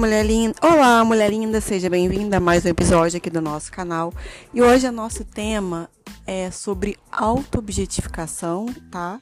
[0.00, 0.54] mulher linda.
[0.62, 4.14] Olá, mulher linda, seja bem-vinda a mais um episódio aqui do nosso canal.
[4.54, 5.90] E hoje o nosso tema
[6.26, 9.20] é sobre autoobjetificação, tá?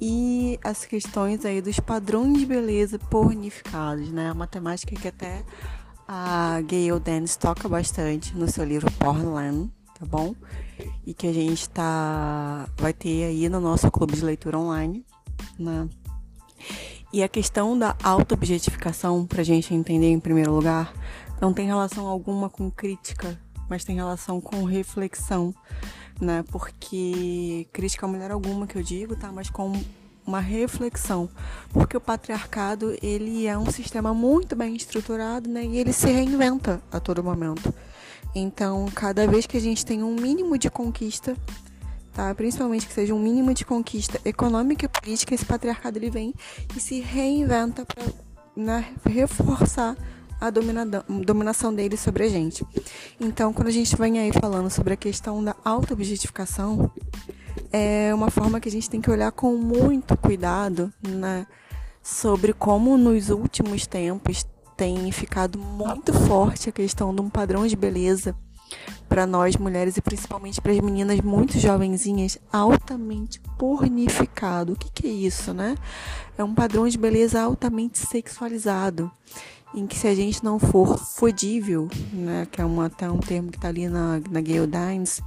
[0.00, 4.32] E as questões aí dos padrões de beleza pornificados, né?
[4.32, 5.44] Uma temática que até
[6.08, 10.34] a Gayle Dennis toca bastante no seu livro Pornland, tá bom?
[11.06, 15.04] E que a gente tá vai ter aí no nosso clube de leitura online,
[15.58, 15.86] né?
[17.16, 20.92] E a questão da auto-objetificação, para a gente entender em primeiro lugar,
[21.40, 25.54] não tem relação alguma com crítica, mas tem relação com reflexão,
[26.20, 26.44] né?
[26.52, 29.32] Porque crítica a mulher alguma que eu digo, tá?
[29.32, 29.72] Mas com
[30.26, 31.26] uma reflexão,
[31.70, 35.64] porque o patriarcado ele é um sistema muito bem estruturado, né?
[35.64, 37.72] E ele se reinventa a todo momento.
[38.34, 41.34] Então, cada vez que a gente tem um mínimo de conquista,
[42.16, 42.34] tá?
[42.34, 46.34] Principalmente que seja um mínimo de conquista econômica e política, esse patriarcado ele vem
[46.74, 48.04] e se reinventa para
[48.56, 49.94] né, reforçar
[50.40, 52.64] a dominação dele sobre a gente.
[53.20, 56.90] Então, quando a gente vem aí falando sobre a questão da auto-objetificação,
[57.70, 61.46] é uma forma que a gente tem que olhar com muito cuidado, né?
[62.02, 67.74] Sobre como nos últimos tempos tem ficado muito forte a questão de um padrão de
[67.74, 68.34] beleza
[69.08, 74.72] para nós mulheres e principalmente para as meninas muito jovenzinhas altamente pornificado.
[74.72, 75.76] O que, que é isso, né?
[76.36, 79.10] É um padrão de beleza altamente sexualizado,
[79.74, 83.50] em que se a gente não for fodível, né, que é uma, até um termo
[83.50, 85.22] que está ali na, na Gayle Dines,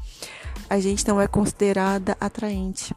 [0.70, 2.94] a gente não é considerada atraente.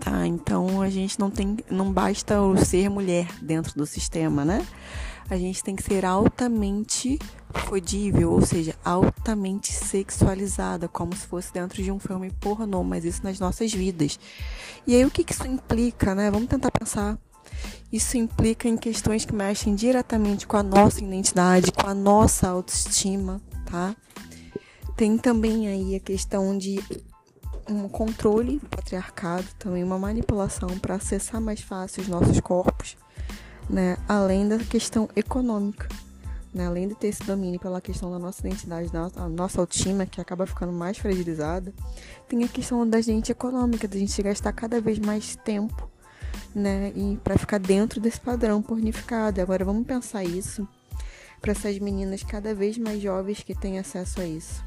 [0.00, 2.34] Tá, então a gente não tem, não basta
[2.64, 4.66] ser mulher dentro do sistema, né?
[5.30, 7.18] A gente tem que ser altamente
[7.54, 13.22] fodível, ou seja, altamente sexualizada, como se fosse dentro de um filme pornô, mas isso
[13.22, 14.18] nas nossas vidas.
[14.86, 16.30] E aí o que, que isso implica, né?
[16.30, 17.16] Vamos tentar pensar.
[17.92, 23.40] Isso implica em questões que mexem diretamente com a nossa identidade, com a nossa autoestima,
[23.66, 23.94] tá?
[24.96, 26.80] Tem também aí a questão de
[27.68, 32.96] um controle do patriarcado, também uma manipulação para acessar mais fácil os nossos corpos,
[33.70, 33.96] né?
[34.08, 35.88] Além da questão econômica
[36.52, 36.66] né?
[36.66, 40.20] além de ter esse domínio pela questão da nossa identidade, da nossa, nossa autoestima, que
[40.20, 41.72] acaba ficando mais fragilizada,
[42.28, 45.88] tem a questão da gente econômica, da gente gastar cada vez mais tempo,
[46.54, 46.92] né?
[46.94, 49.40] E para ficar dentro desse padrão pornificado.
[49.40, 50.66] Agora vamos pensar isso
[51.40, 54.62] para essas meninas cada vez mais jovens que têm acesso a isso,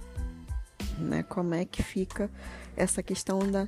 [0.98, 1.24] né?
[1.24, 2.32] Como é que fica
[2.76, 3.68] essa questão da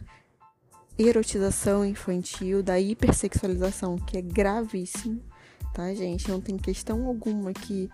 [0.98, 5.22] erotização infantil, da hipersexualização, que é gravíssimo
[5.76, 6.30] tá, gente?
[6.30, 7.90] Não tem questão alguma aqui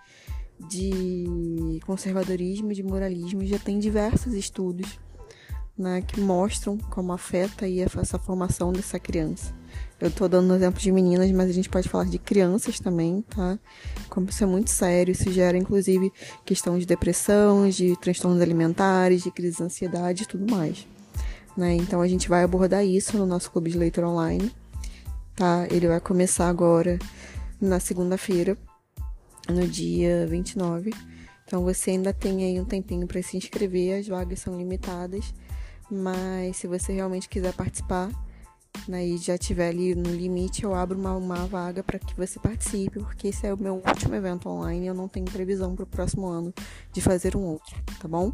[0.69, 3.44] de conservadorismo, de moralismo.
[3.44, 5.00] Já tem diversos estudos
[5.75, 9.53] né, que mostram como afeta aí essa formação dessa criança.
[10.00, 13.57] Eu tô dando exemplo de meninas, mas a gente pode falar de crianças também, tá?
[14.09, 16.12] Como isso é muito sério, isso gera inclusive
[16.45, 20.88] questão de depressão, de transtornos alimentares, de crise de ansiedade e tudo mais.
[21.56, 21.75] Né?
[21.75, 24.51] Então a gente vai abordar isso no nosso clube de leitura online,
[25.35, 25.67] tá?
[25.69, 26.97] Ele vai começar agora
[27.59, 28.57] na segunda-feira,
[29.50, 30.91] no dia 29.
[31.45, 35.34] Então você ainda tem aí um tempinho para se inscrever, as vagas são limitadas,
[35.89, 38.09] mas se você realmente quiser participar,
[38.88, 42.39] né, e já tiver ali no limite, eu abro uma, uma vaga para que você
[42.39, 45.83] participe, porque esse é o meu último evento online e eu não tenho previsão para
[45.83, 46.53] o próximo ano
[46.91, 48.31] de fazer um outro, tá bom?